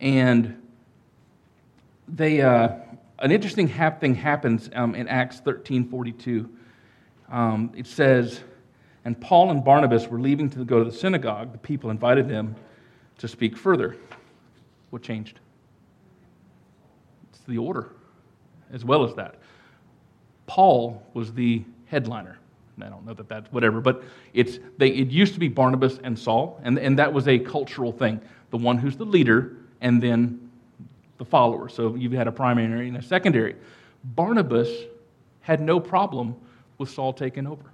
[0.01, 0.61] And
[2.09, 2.71] they, uh,
[3.19, 6.51] an interesting thing happens um, in Acts 13 42.
[7.31, 8.41] Um, it says,
[9.05, 11.53] And Paul and Barnabas were leaving to go to the synagogue.
[11.53, 12.57] The people invited them
[13.19, 13.97] to speak further.
[14.91, 15.41] What changed?
[17.31, 17.91] It's the order
[18.73, 19.37] as well as that.
[20.47, 22.39] Paul was the headliner.
[22.83, 26.19] I don't know that that's whatever, but it's, they, it used to be Barnabas and
[26.19, 28.21] Saul, and, and that was a cultural thing.
[28.51, 30.51] The one who's the leader, and then
[31.19, 31.69] the follower.
[31.69, 33.55] So you've had a primary and a secondary.
[34.03, 34.69] Barnabas
[35.41, 36.35] had no problem
[36.79, 37.65] with Saul taking over.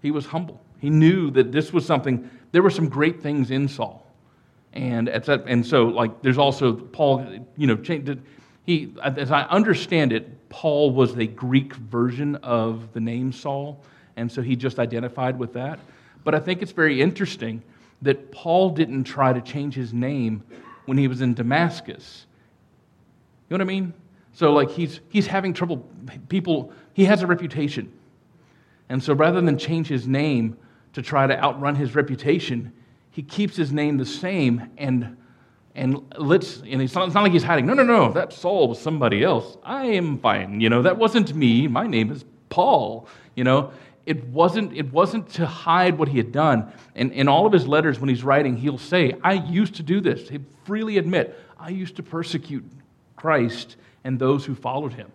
[0.00, 0.60] He was humble.
[0.78, 4.06] He knew that this was something, there were some great things in Saul.
[4.72, 8.18] And, and so, like, there's also Paul, you know, changed,
[8.64, 13.82] he, as I understand it, Paul was the Greek version of the name Saul,
[14.16, 15.78] and so he just identified with that.
[16.24, 17.62] But I think it's very interesting
[18.02, 20.42] that Paul didn't try to change his name
[20.86, 22.26] when he was in Damascus.
[23.48, 23.94] You know what I mean?
[24.32, 25.86] So, like, he's, he's having trouble.
[26.28, 27.92] People, he has a reputation.
[28.88, 30.56] And so, rather than change his name
[30.94, 32.72] to try to outrun his reputation,
[33.10, 35.16] he keeps his name the same and
[35.74, 38.68] and let's and it's not, it's not like he's hiding no no no that saul
[38.68, 43.08] was somebody else i am fine you know that wasn't me my name is paul
[43.34, 43.70] you know
[44.06, 47.66] it wasn't it wasn't to hide what he had done and in all of his
[47.66, 51.68] letters when he's writing he'll say i used to do this he freely admit i
[51.68, 52.64] used to persecute
[53.16, 55.10] christ and those who followed him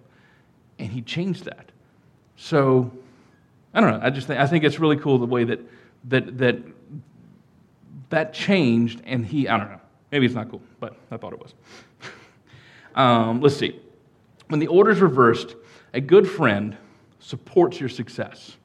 [0.79, 1.71] and he changed that
[2.35, 2.91] so
[3.73, 5.59] i don't know i just think i think it's really cool the way that
[6.05, 6.57] that that
[8.09, 11.39] that changed and he i don't know Maybe it's not cool, but I thought it
[11.39, 11.53] was.
[12.95, 13.79] um, let's see.
[14.47, 15.55] When the order is reversed,
[15.93, 16.77] a good friend
[17.19, 18.56] supports your success.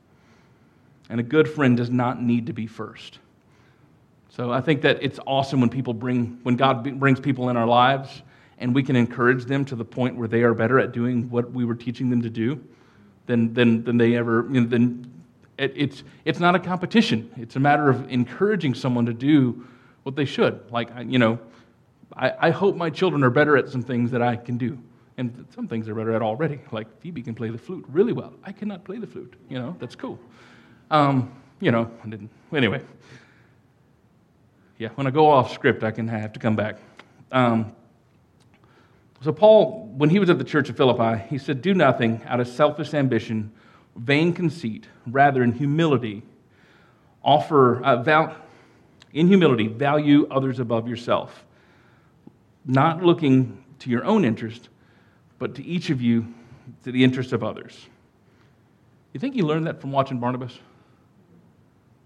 [1.13, 3.19] And a good friend does not need to be first.
[4.31, 7.67] So I think that it's awesome when people bring, when God brings people in our
[7.67, 8.23] lives
[8.57, 11.53] and we can encourage them to the point where they are better at doing what
[11.53, 12.59] we were teaching them to do
[13.27, 15.23] than, than, than they ever, you know, than,
[15.59, 17.31] it, it's, it's not a competition.
[17.37, 19.67] It's a matter of encouraging someone to do
[20.05, 20.63] what they should.
[20.71, 21.39] Like, you know,
[22.17, 24.79] I, I hope my children are better at some things that I can do.
[25.19, 26.63] And some things they're better at already.
[26.71, 28.33] Like Phoebe can play the flute really well.
[28.43, 29.35] I cannot play the flute.
[29.51, 30.19] You know, that's cool.
[30.93, 32.31] Um, you know, I didn't.
[32.55, 32.83] Anyway.
[34.77, 36.77] Yeah, when I go off script, I can have to come back.
[37.33, 37.73] Um,
[39.23, 42.41] so, Paul, when he was at the church of Philippi, he said, Do nothing out
[42.41, 43.53] of selfish ambition,
[43.97, 46.25] vain conceit, rather in humility,
[47.23, 48.37] offer, uh, vow,
[49.15, 51.45] in humility, value others above yourself,
[52.67, 54.69] not looking to your own interest,
[55.39, 56.35] but to each of you,
[56.85, 57.87] to the interest of others.
[59.15, 60.59] You think you learned that from watching Barnabas?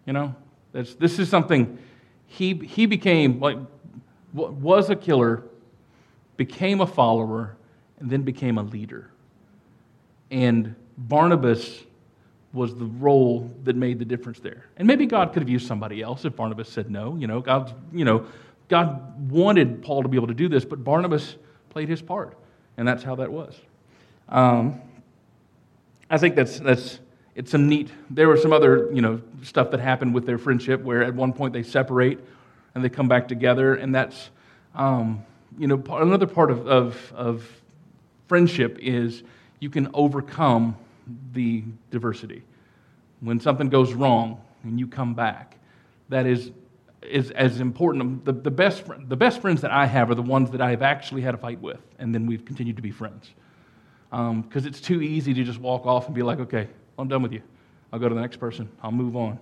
[0.07, 0.35] You know,
[0.73, 1.79] this is something
[2.27, 3.59] he, he became, like,
[4.33, 5.42] was a killer,
[6.37, 7.57] became a follower,
[7.99, 9.11] and then became a leader.
[10.31, 11.83] And Barnabas
[12.53, 14.66] was the role that made the difference there.
[14.77, 17.16] And maybe God could have used somebody else if Barnabas said no.
[17.16, 18.27] You know, God, you know,
[18.69, 21.37] God wanted Paul to be able to do this, but Barnabas
[21.71, 22.37] played his part,
[22.77, 23.55] and that's how that was.
[24.29, 24.81] Um,
[26.11, 27.01] I think that's that's
[27.37, 27.90] it's some neat.
[28.09, 31.33] There was some other you know stuff that happened with their friendship where at one
[31.33, 32.18] point they separate
[32.75, 34.31] and they come back together, and that's
[34.75, 35.22] um,
[35.59, 37.49] you know another part of, of, of
[38.27, 39.22] friendship is
[39.61, 40.77] you can overcome
[41.33, 42.42] the diversity.
[43.20, 45.59] When something goes wrong and you come back,
[46.09, 46.51] that is,
[47.03, 48.25] is as important.
[48.25, 50.83] The, the, best, the best friends that I have are the ones that I have
[50.83, 53.31] actually had a fight with, and then we've continued to be friends.
[54.11, 56.68] Because um, it's too easy to just walk off and be like, okay,
[56.99, 57.43] I'm done with you.
[57.93, 58.69] I'll go to the next person.
[58.83, 59.39] I'll move on.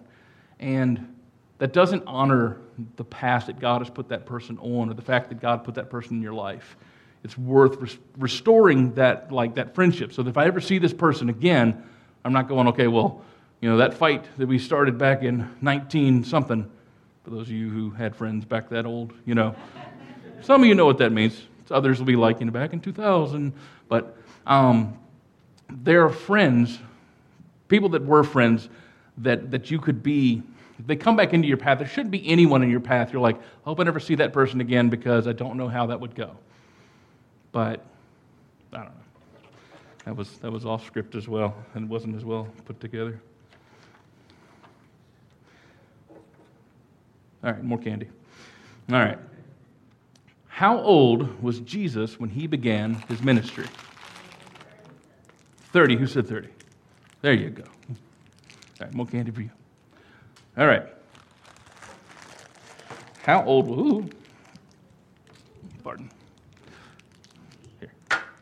[0.61, 1.15] And
[1.59, 2.59] that doesn't honor
[2.97, 5.77] the past that God has put that person on or the fact that God put
[5.77, 6.77] that person in your life.
[7.23, 10.13] It's worth res- restoring that, like that friendship.
[10.13, 11.83] So that if I ever see this person again,
[12.25, 13.23] I'm not going, okay, well,
[13.61, 16.71] you know, that fight that we started back in 19 something,
[17.23, 19.55] for those of you who had friends back that old, you know,
[20.43, 21.41] some of you know what that means.
[21.71, 23.55] Others will be like, you know, back in 2000.
[23.89, 24.99] But um,
[25.71, 26.79] there are friends,
[27.75, 28.69] people that were friends,
[29.19, 30.41] that, that you could be
[30.79, 33.13] if they come back into your path, there shouldn't be anyone in your path.
[33.13, 35.87] You're like, I hope I never see that person again because I don't know how
[35.87, 36.37] that would go.
[37.51, 37.85] But
[38.73, 38.93] I don't know.
[40.05, 43.21] That was, that was off script as well and wasn't as well put together.
[47.43, 48.09] All right, more candy.
[48.93, 49.19] All right.
[50.47, 53.67] How old was Jesus when he began his ministry?
[55.73, 55.97] 30.
[55.97, 56.51] Who said 30?
[57.25, 57.63] There you go.
[57.89, 57.97] All
[58.83, 59.49] right, more candy for you.
[60.59, 60.87] All right.
[63.23, 63.67] How old?
[63.71, 64.11] Ooh.
[65.83, 66.11] Pardon.
[67.81, 67.91] Here,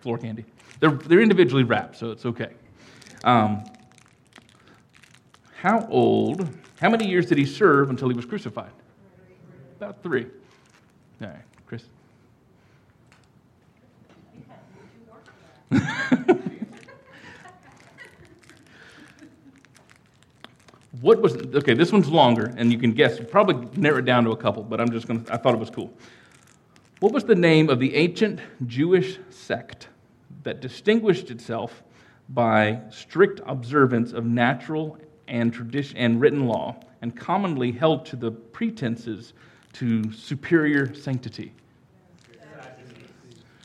[0.01, 0.45] floor candy.
[0.81, 2.55] They're, they're individually wrapped, so it's okay.
[3.23, 3.63] Um,
[5.61, 6.49] how old?
[6.81, 8.73] How many years did he serve until he was crucified?
[9.77, 10.27] About three.
[11.21, 11.85] All right, Chris.
[21.03, 24.31] What was okay this one's longer and you can guess probably narrow it down to
[24.31, 25.93] a couple but i'm just going to i thought it was cool
[27.01, 29.89] what was the name of the ancient jewish sect
[30.45, 31.83] that distinguished itself
[32.29, 34.97] by strict observance of natural
[35.29, 39.35] and tradition and written law and commonly held to the pretenses
[39.73, 41.53] to superior sanctity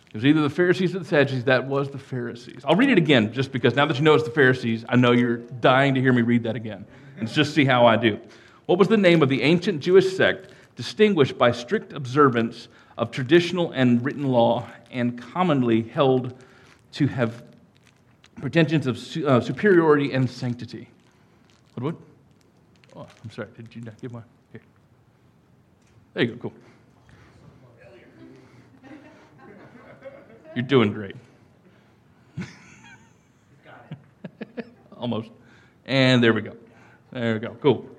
[0.08, 1.44] it was either the Pharisees or the Sadducees.
[1.44, 2.62] That was the Pharisees.
[2.66, 5.12] I'll read it again just because now that you know it's the Pharisees, I know
[5.12, 6.86] you're dying to hear me read that again.
[7.20, 8.20] Let's just see how I do.
[8.68, 13.72] What was the name of the ancient Jewish sect distinguished by strict observance of traditional
[13.72, 16.34] and written law and commonly held
[16.94, 17.44] to have
[18.36, 20.90] pretensions of su- uh, superiority and sanctity?
[21.74, 21.96] What, what?
[22.96, 23.48] Oh, I'm sorry.
[23.56, 24.22] Did you not give my.
[24.52, 24.62] Here.
[26.14, 26.38] There you go.
[26.38, 26.54] Cool.
[30.56, 31.16] You're doing great.
[34.98, 35.30] Almost.
[35.86, 36.56] And there we go.
[37.18, 37.58] There we go.
[37.62, 37.90] Cool.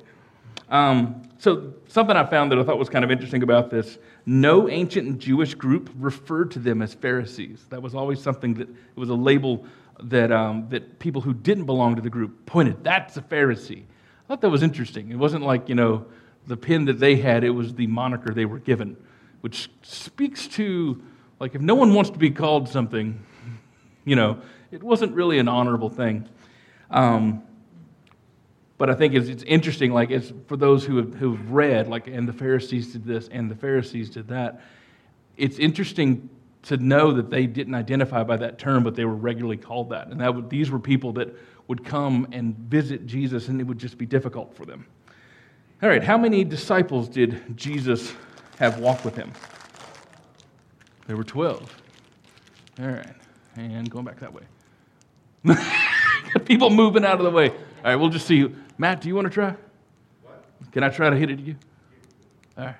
[0.68, 4.68] Um, so, something I found that I thought was kind of interesting about this no
[4.68, 7.64] ancient Jewish group referred to them as Pharisees.
[7.70, 9.66] That was always something that it was a label
[10.04, 13.83] that, um, that people who didn't belong to the group pointed, that's a Pharisee.
[13.83, 15.11] I thought that was interesting.
[15.11, 16.07] It wasn't like, you know,
[16.46, 18.96] the pin that they had, it was the moniker they were given,
[19.40, 21.02] which speaks to
[21.40, 23.18] like, if no one wants to be called something,
[24.04, 24.38] you know,
[24.70, 26.28] it wasn't really an honorable thing.
[26.90, 27.42] Um,
[28.79, 32.07] but I think it's, it's interesting, like, it's for those who have, who've read, like,
[32.07, 34.62] and the Pharisees did this and the Pharisees did that.
[35.37, 36.31] It's interesting
[36.62, 40.09] to know that they didn't identify by that term, but they were regularly called that.
[40.09, 41.37] And that would, these were people that
[41.67, 44.87] would come and visit Jesus, and it would just be difficult for them.
[45.83, 48.12] All right, how many disciples did Jesus
[48.59, 49.33] have walk with him?
[51.07, 51.83] There were 12.
[52.81, 53.14] All right.
[53.57, 54.43] And going back that way.
[56.45, 57.53] People moving out of the way.
[57.79, 58.53] All right, we'll just see.
[58.77, 59.55] Matt, do you want to try?
[60.23, 60.45] What?
[60.73, 61.57] Can I try to hit it to you?
[62.57, 62.75] All right.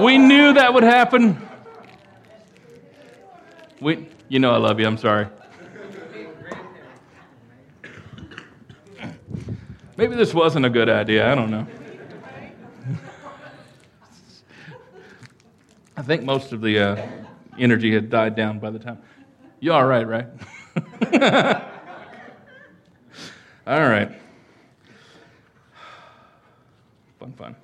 [0.00, 1.46] we knew that would happen.
[3.80, 4.86] We, you know I love you.
[4.86, 5.26] I'm sorry.
[9.98, 11.30] Maybe this wasn't a good idea.
[11.30, 11.66] I don't know.
[15.96, 17.06] I think most of the uh,
[17.58, 19.02] energy had died down by the time.
[19.60, 20.28] You all right, right?
[23.66, 24.10] all right.
[27.20, 27.56] Fun, fun.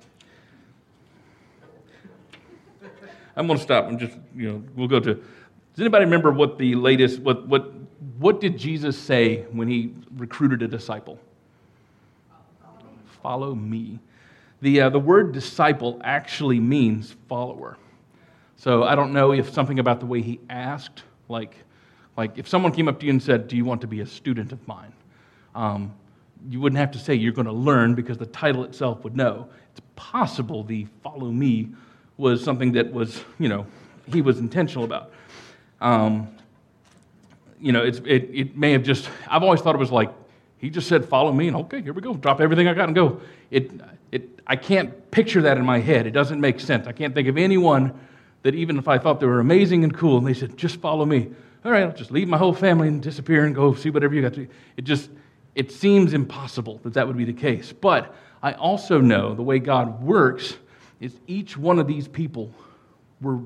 [3.35, 5.15] I'm going to stop and just, you know, we'll go to.
[5.15, 5.23] Does
[5.79, 7.73] anybody remember what the latest, what, what,
[8.17, 11.19] what did Jesus say when he recruited a disciple?
[13.21, 13.99] Follow me.
[14.61, 17.77] The, uh, the word disciple actually means follower.
[18.55, 21.57] So I don't know if something about the way he asked, like,
[22.17, 24.05] like if someone came up to you and said, Do you want to be a
[24.05, 24.93] student of mine?
[25.53, 25.93] Um,
[26.49, 29.47] you wouldn't have to say you're going to learn because the title itself would know.
[29.71, 31.69] It's possible the follow me
[32.17, 33.65] was something that was, you know,
[34.11, 35.11] he was intentional about.
[35.81, 36.29] Um,
[37.59, 40.11] you know, it, it may have just, I've always thought it was like,
[40.57, 42.95] he just said, follow me, and okay, here we go, drop everything I got and
[42.95, 43.21] go.
[43.51, 43.71] It,
[44.11, 46.07] it, I can't picture that in my head.
[46.07, 46.87] It doesn't make sense.
[46.87, 47.97] I can't think of anyone
[48.43, 51.05] that even if I thought they were amazing and cool and they said, just follow
[51.05, 51.29] me,
[51.65, 54.21] all right, I'll just leave my whole family and disappear and go see whatever you
[54.21, 54.47] got to do.
[54.77, 55.09] It just,
[55.55, 57.73] it seems impossible that that would be the case.
[57.73, 60.57] But I also know the way God works
[60.99, 62.53] is each one of these people
[63.19, 63.39] were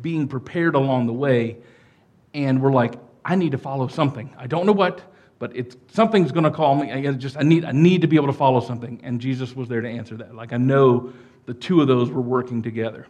[0.00, 1.56] being prepared along the way,
[2.34, 4.32] and we're like, I need to follow something.
[4.38, 5.02] I don't know what,
[5.40, 6.92] but it's something's going to call me.
[6.92, 9.68] I just I need I need to be able to follow something, and Jesus was
[9.68, 10.36] there to answer that.
[10.36, 11.12] Like I know
[11.46, 13.06] the two of those were working together.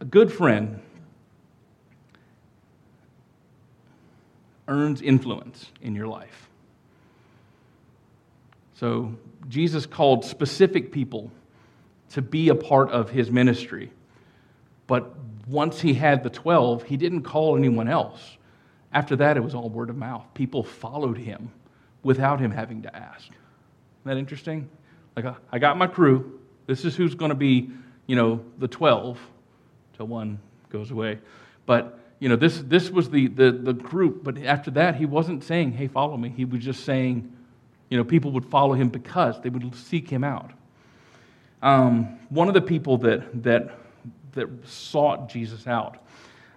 [0.00, 0.80] A good friend
[4.68, 6.48] earns influence in your life.
[8.74, 9.14] So
[9.48, 11.30] Jesus called specific people
[12.10, 13.90] to be a part of his ministry.
[14.86, 15.14] But
[15.48, 18.36] once he had the 12, he didn't call anyone else.
[18.92, 20.24] After that, it was all word of mouth.
[20.34, 21.50] People followed him
[22.02, 23.24] without him having to ask.
[23.26, 23.34] Isn't
[24.04, 24.68] that interesting?
[25.16, 26.40] Like, I got my crew.
[26.66, 27.70] This is who's going to be,
[28.06, 29.18] you know, the 12
[29.96, 30.38] till one
[30.70, 31.18] goes away.
[31.64, 34.24] But, you know, this, this was the, the, the group.
[34.24, 36.30] But after that, he wasn't saying, hey, follow me.
[36.30, 37.32] He was just saying,
[37.88, 40.50] you know, people would follow him because they would seek him out.
[41.62, 43.78] Um, one of the people that, that,
[44.32, 45.98] that sought Jesus out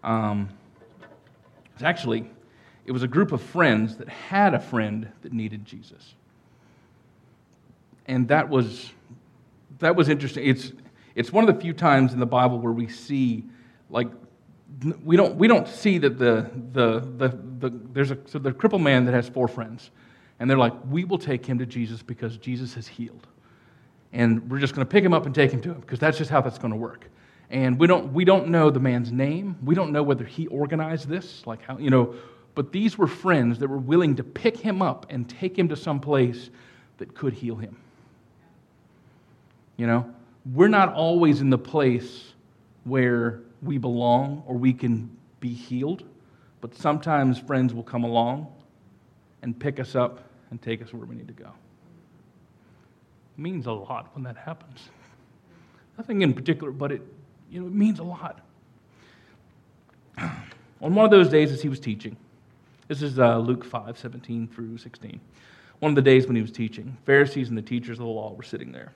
[0.03, 0.49] um,
[1.73, 2.29] was actually,
[2.85, 6.15] it was a group of friends that had a friend that needed Jesus.
[8.07, 8.91] And that was,
[9.79, 10.47] that was interesting.
[10.47, 10.71] It's,
[11.15, 13.43] it's one of the few times in the Bible where we see,
[13.89, 14.07] like,
[15.03, 18.81] we don't, we don't see that the, the, the, the there's a, so the crippled
[18.81, 19.91] man that has four friends.
[20.39, 23.27] And they're like, we will take him to Jesus because Jesus has healed
[24.13, 26.17] and we're just going to pick him up and take him to him because that's
[26.17, 27.05] just how that's going to work.
[27.49, 29.57] And we don't, we don't know the man's name.
[29.63, 32.15] We don't know whether he organized this, like how, you know,
[32.55, 35.75] but these were friends that were willing to pick him up and take him to
[35.75, 36.49] some place
[36.97, 37.77] that could heal him.
[39.77, 40.13] You know,
[40.53, 42.33] we're not always in the place
[42.83, 46.03] where we belong or we can be healed,
[46.61, 48.47] but sometimes friends will come along
[49.41, 51.51] and pick us up and take us where we need to go
[53.37, 54.89] It means a lot when that happens.
[55.97, 57.01] Nothing in particular, but it,
[57.49, 58.41] you know, it means a lot.
[60.17, 62.15] On one of those days as he was teaching,
[62.87, 65.19] this is uh, Luke 5, 17 through 16.
[65.79, 68.33] One of the days when he was teaching, Pharisees and the teachers of the law
[68.33, 68.91] were sitting there.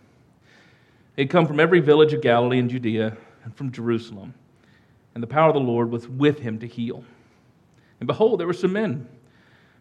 [1.16, 4.34] They had come from every village of Galilee and Judea and from Jerusalem,
[5.14, 7.04] and the power of the Lord was with him to heal.
[8.00, 9.08] And behold, there were some men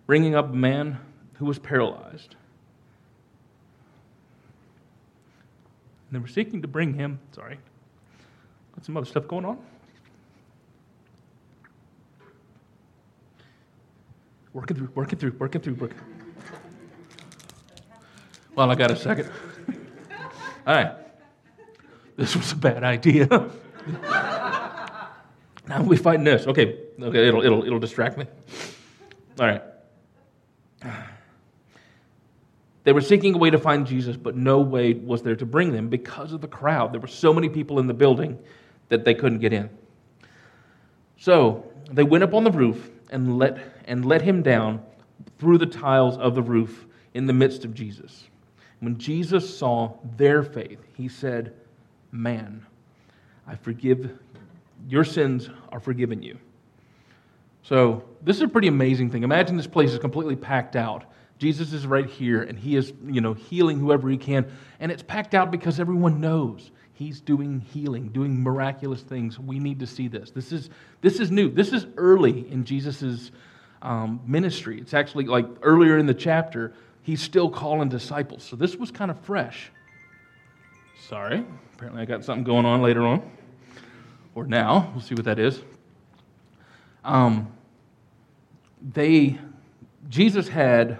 [0.07, 0.99] bringing up a man
[1.35, 2.37] who was paralyzed.
[6.09, 7.59] And they were seeking to bring him, sorry,
[8.75, 9.59] got some other stuff going on.
[14.53, 15.99] Working through, working through, working through, working.
[18.55, 19.31] Well, I got a second.
[20.67, 20.95] All right.
[22.17, 23.27] This was a bad idea.
[25.69, 26.47] now we fighting this.
[26.47, 28.27] Okay, okay, it'll, it'll, it'll distract me.
[29.41, 29.63] All right.
[32.85, 35.71] They were seeking a way to find Jesus, but no way was there to bring
[35.71, 36.93] them because of the crowd.
[36.93, 38.37] There were so many people in the building
[38.89, 39.71] that they couldn't get in.
[41.17, 44.83] So they went up on the roof and let, and let him down
[45.39, 48.25] through the tiles of the roof in the midst of Jesus.
[48.81, 51.55] When Jesus saw their faith, he said,
[52.11, 52.67] Man,
[53.47, 54.19] I forgive,
[54.89, 56.39] your sins are forgiven you.
[57.63, 59.23] So, this is a pretty amazing thing.
[59.23, 61.05] Imagine this place is completely packed out
[61.43, 64.47] Jesus is right here and he is, you know, healing whoever he can.
[64.79, 69.41] And it's packed out because everyone knows he's doing healing, doing miraculous things.
[69.41, 70.31] We need to see this.
[70.31, 71.51] This is, this is new.
[71.51, 73.33] This is early in Jesus'
[73.83, 74.81] um, ministry.
[74.81, 78.45] It's actually like earlier in the chapter, he's still calling disciples.
[78.45, 79.73] So this was kind of fresh.
[81.09, 81.45] Sorry.
[81.75, 83.29] Apparently, I got something going on later on.
[84.35, 84.91] Or now.
[84.93, 85.61] We'll see what that is.
[87.05, 87.53] Um,
[88.95, 89.39] they,
[90.09, 90.99] Jesus had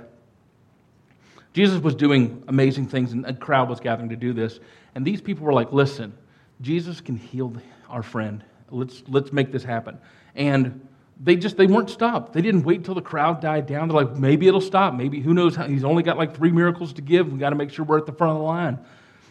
[1.53, 4.59] Jesus was doing amazing things, and a crowd was gathering to do this.
[4.95, 6.15] And these people were like, listen,
[6.61, 7.55] Jesus can heal
[7.91, 8.43] our friend.
[8.71, 9.99] Let's, let's make this happen.
[10.35, 10.87] And
[11.21, 12.33] they just they weren't stopped.
[12.33, 13.89] They didn't wait until the crowd died down.
[13.89, 14.95] They're like, maybe it'll stop.
[14.95, 15.55] Maybe who knows?
[15.55, 17.31] How, he's only got like three miracles to give.
[17.31, 18.79] We got to make sure we're at the front of the line.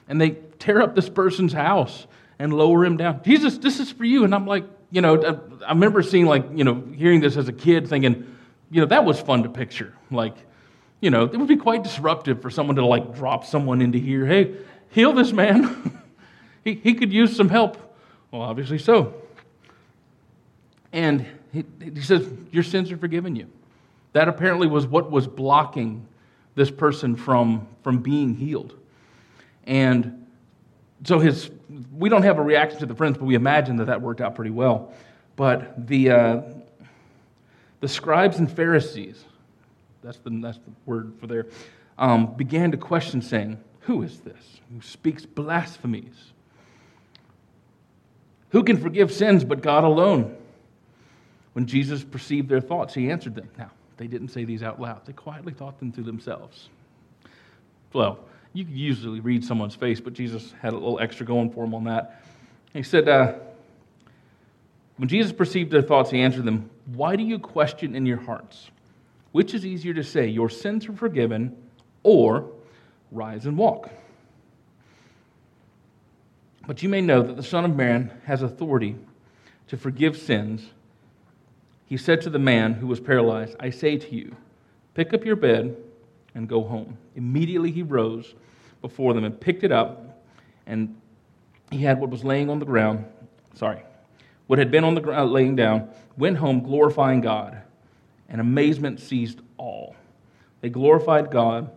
[0.07, 2.05] And they tear up this person's house
[2.41, 3.21] and lower him down.
[3.23, 4.23] Jesus, this is for you.
[4.23, 7.53] And I'm like, you know, I, remember seeing like, you know, hearing this as a
[7.53, 8.35] kid, thinking,
[8.71, 9.93] you know, that was fun to picture.
[10.09, 10.33] Like,
[11.01, 14.25] you know, it would be quite disruptive for someone to like drop someone into here.
[14.25, 14.55] Hey,
[14.89, 16.01] heal this man.
[16.63, 17.77] he, he could use some help.
[18.31, 19.13] Well, obviously so.
[20.91, 23.47] And he, he says, Your sins are forgiven you.
[24.13, 26.07] That apparently was what was blocking
[26.55, 28.75] this person from, from being healed.
[29.67, 30.25] And
[31.03, 31.51] so his,
[32.01, 34.33] we don't have a reaction to the friends, but we imagine that that worked out
[34.33, 34.91] pretty well.
[35.35, 36.41] But the, uh,
[37.79, 39.23] the scribes and Pharisees,
[40.03, 41.45] that's the, that's the word for there,
[41.99, 46.33] um, began to question, saying, Who is this who speaks blasphemies?
[48.49, 50.35] Who can forgive sins but God alone?
[51.53, 53.49] When Jesus perceived their thoughts, he answered them.
[53.57, 56.69] Now, they didn't say these out loud, they quietly thought them to themselves.
[57.93, 58.19] Well,
[58.53, 61.73] you could usually read someone's face, but Jesus had a little extra going for him
[61.73, 62.21] on that.
[62.73, 63.33] He said, uh,
[64.97, 68.69] When Jesus perceived their thoughts, he answered them, Why do you question in your hearts?
[69.31, 71.55] Which is easier to say, Your sins are forgiven,
[72.03, 72.49] or
[73.11, 73.89] rise and walk?
[76.67, 78.95] But you may know that the Son of Man has authority
[79.67, 80.65] to forgive sins.
[81.85, 84.35] He said to the man who was paralyzed, I say to you,
[84.93, 85.75] pick up your bed
[86.35, 86.97] and go home.
[87.15, 88.33] Immediately he rose
[88.81, 90.23] before them and picked it up,
[90.65, 90.95] and
[91.71, 93.05] he had what was laying on the ground,
[93.53, 93.83] sorry,
[94.47, 97.61] what had been on the ground laying down, went home glorifying God,
[98.29, 99.95] and amazement seized all.
[100.61, 101.69] They glorified God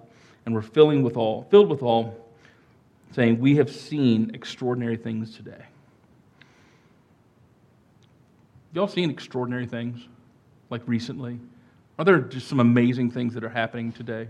[0.47, 2.25] and were filling with all, filled with all
[3.13, 5.65] saying, We have seen extraordinary things today.
[8.73, 10.07] Y'all seen extraordinary things
[10.69, 11.39] like recently?
[11.99, 14.29] Are there just some amazing things that are happening today?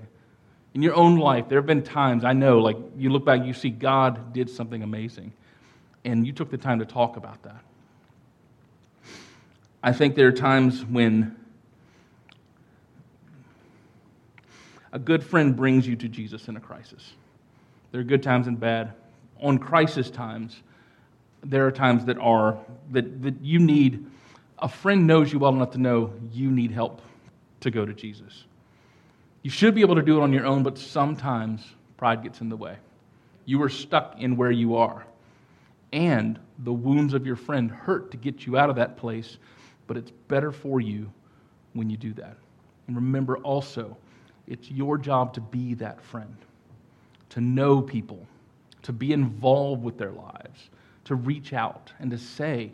[0.75, 3.55] In your own life, there have been times, I know, like you look back, you
[3.55, 5.33] see God did something amazing,
[6.05, 7.62] and you took the time to talk about that.
[9.83, 11.37] I think there are times when
[14.93, 17.12] a good friend brings you to Jesus in a crisis.
[17.93, 18.93] There are good times and bad.
[19.41, 20.61] On crisis times,
[21.43, 22.59] there are times that are
[22.93, 24.07] that, that you need
[24.59, 27.03] a friend knows you well enough to know you need help
[27.65, 28.45] to go to Jesus.
[29.43, 31.62] You should be able to do it on your own, but sometimes
[31.97, 32.77] pride gets in the way.
[33.45, 35.05] You are stuck in where you are.
[35.93, 39.37] And the wounds of your friend hurt to get you out of that place,
[39.87, 41.12] but it's better for you
[41.75, 42.37] when you do that.
[42.87, 43.97] And remember also,
[44.47, 46.37] it's your job to be that friend
[47.31, 48.25] to know people,
[48.83, 50.71] to be involved with their lives,
[51.05, 52.73] to reach out and to say,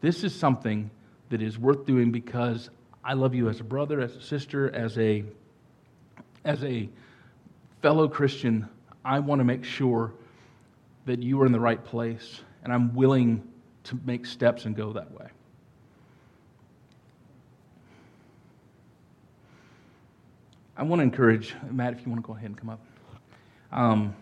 [0.00, 0.90] this is something
[1.28, 2.70] that is worth doing because
[3.02, 5.24] I love you as a brother, as a sister, as a,
[6.44, 6.88] as a
[7.80, 8.68] fellow Christian.
[9.04, 10.12] I want to make sure
[11.06, 13.42] that you are in the right place, and I'm willing
[13.84, 15.28] to make steps and go that way.
[20.76, 22.80] I want to encourage, Matt, if you want to go ahead and come up.
[23.72, 24.14] Um,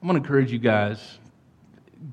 [0.00, 1.18] I'm going to encourage you guys.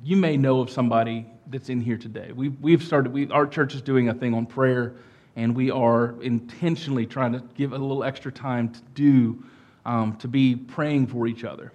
[0.03, 2.31] You may know of somebody that's in here today.
[2.33, 4.95] We've, we've started, we, our church is doing a thing on prayer,
[5.35, 9.43] and we are intentionally trying to give a little extra time to do,
[9.85, 11.71] um, to be praying for each other.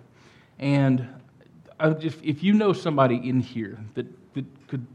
[0.58, 1.08] And
[1.98, 4.86] just, if you know somebody in here that, that could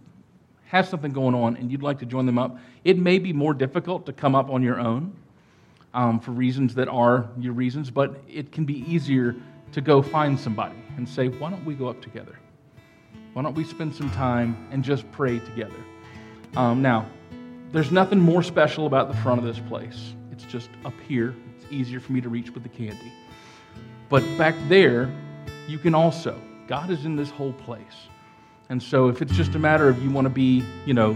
[0.66, 3.54] have something going on and you'd like to join them up, it may be more
[3.54, 5.16] difficult to come up on your own
[5.94, 9.36] um, for reasons that are your reasons, but it can be easier
[9.72, 12.38] to go find somebody and say, why don't we go up together?
[13.38, 15.78] Why don't we spend some time and just pray together?
[16.56, 17.06] Um, now,
[17.72, 20.16] there's nothing more special about the front of this place.
[20.32, 21.36] It's just up here.
[21.56, 23.14] It's easier for me to reach with the candy.
[24.10, 25.14] But back there,
[25.68, 26.42] you can also.
[26.68, 28.08] God is in this whole place.
[28.70, 31.16] And so if it's just a matter of you want to be, you know,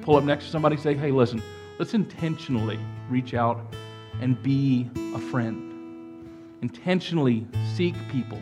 [0.00, 1.42] pull up next to somebody, say, hey, listen,
[1.78, 3.60] let's intentionally reach out
[4.22, 6.30] and be a friend.
[6.62, 8.40] Intentionally seek people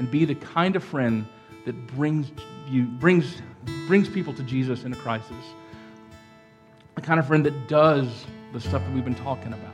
[0.00, 1.24] and be the kind of friend
[1.66, 2.32] that brings
[2.68, 3.42] you brings
[3.86, 5.36] brings people to Jesus in a crisis.
[6.94, 9.72] The kind of friend that does the stuff that we've been talking about.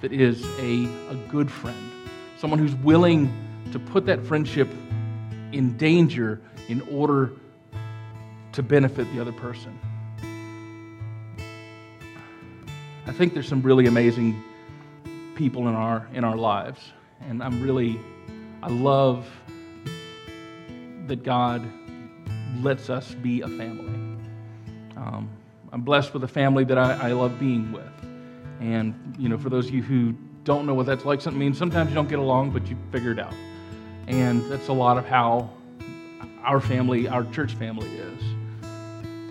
[0.00, 1.92] That is a, a good friend.
[2.38, 3.32] Someone who's willing
[3.72, 4.68] to put that friendship
[5.52, 7.32] in danger in order
[8.52, 9.78] to benefit the other person.
[13.06, 14.42] I think there's some really amazing
[15.36, 16.80] people in our in our lives,
[17.20, 17.98] and I'm really
[18.62, 19.26] I love
[21.06, 21.66] that God
[22.62, 23.88] lets us be a family.
[24.96, 25.30] Um,
[25.72, 27.84] I'm blessed with a family that I, I love being with,
[28.60, 31.58] and you know, for those of you who don't know what that's like, something means
[31.58, 33.34] sometimes you don't get along, but you figure it out,
[34.06, 35.50] and that's a lot of how
[36.42, 38.22] our family, our church family is.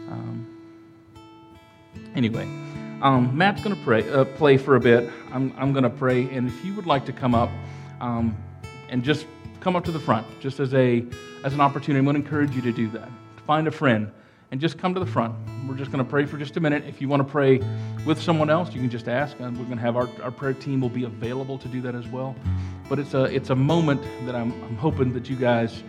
[0.09, 0.47] Um,
[2.15, 2.47] anyway.
[3.01, 5.11] Um, Matt's going to pray, uh, play for a bit.
[5.31, 7.49] I'm, I'm going to pray, and if you would like to come up
[7.99, 8.35] um,
[8.89, 9.27] and just
[9.65, 11.03] come up to the front, just as a
[11.43, 13.09] as an opportunity, I'm going to encourage you to do that.
[13.47, 14.11] Find a friend
[14.51, 15.33] and just come to the front.
[15.67, 16.83] We're just going to pray for just a minute.
[16.85, 17.59] If you want to pray
[18.05, 20.53] with someone else, you can just ask, and we're going to have our, our prayer
[20.53, 22.35] team will be available to do that as well.
[22.87, 25.81] But it's a it's a moment that I'm, I'm hoping that you guys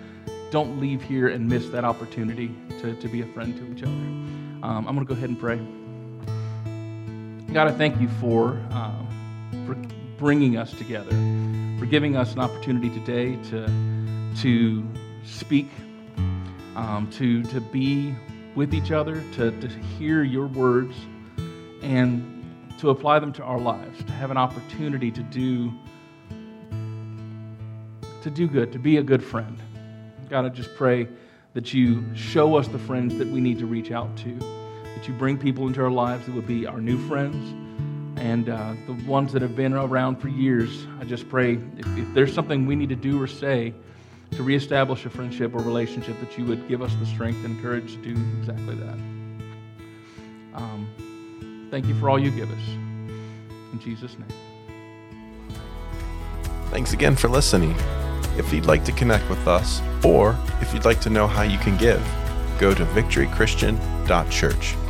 [0.51, 3.93] don't leave here and miss that opportunity to, to be a friend to each other.
[3.93, 5.59] Um, I'm going to go ahead and pray.
[7.53, 9.07] God, I thank you for, um,
[9.67, 9.75] for
[10.19, 11.13] bringing us together,
[11.87, 13.67] for giving us an opportunity today to,
[14.41, 14.85] to
[15.25, 15.69] speak,
[16.75, 18.15] um, to, to be
[18.57, 20.97] with each other, to, to hear your words,
[21.83, 22.45] and
[22.79, 25.73] to apply them to our lives, to have an opportunity to do
[28.23, 29.57] to do good, to be a good friend.
[30.29, 31.07] God, I just pray
[31.55, 34.35] that you show us the friends that we need to reach out to,
[34.97, 37.66] that you bring people into our lives that would be our new friends
[38.17, 40.87] and uh, the ones that have been around for years.
[41.01, 43.75] I just pray if, if there's something we need to do or say
[44.33, 47.93] to reestablish a friendship or relationship, that you would give us the strength and courage
[47.93, 48.99] to do exactly that.
[50.55, 52.69] Um, thank you for all you give us.
[53.73, 54.29] In Jesus' name.
[56.71, 57.75] Thanks again for listening.
[58.37, 61.59] If you'd like to connect with us, or if you'd like to know how you
[61.59, 62.03] can give,
[62.59, 64.86] go to victorychristian.church.